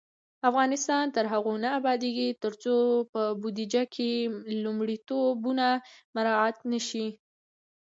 [0.49, 2.75] افغانستان تر هغو نه ابادیږي، ترڅو
[3.11, 4.11] په بودیجه کې
[4.63, 5.67] لومړیتوبونه
[6.15, 7.07] مراعت نشي.